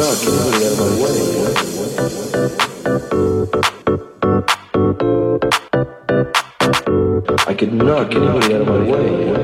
out 0.00 0.72
of 0.72 0.78
my 0.78 0.90
way. 1.02 1.18
I 7.46 7.54
could 7.54 7.72
not 7.74 8.10
get 8.10 8.22
anybody 8.22 8.54
out 8.54 8.60
of 8.62 8.68
my 8.68 8.78
way. 8.90 9.39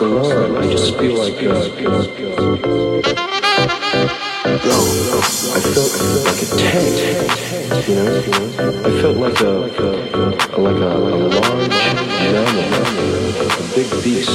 going 0.00 0.32
on? 0.32 0.56
I 0.56 0.70
just 0.70 0.96
feel 0.98 1.14
like. 1.14 1.36
Uh, 1.36 1.68
no, 4.64 4.78
I 5.52 5.60
felt 5.60 5.92
like 6.24 6.40
a 6.40 6.46
tank, 6.56 6.96
you 7.86 7.94
know. 7.96 8.08
I 8.80 8.90
felt 9.02 9.16
like 9.18 9.40
a, 9.40 9.44
a, 9.44 9.92
a 10.32 10.58
like 10.58 10.80
a, 10.80 10.88
a 10.88 11.12
large 11.36 11.68
mammal, 12.32 12.64
a 13.44 13.68
big 13.74 13.90
beast 14.02 14.32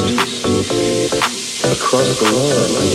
across 1.65 2.09
the 2.19 2.25
lawn. 2.31 2.94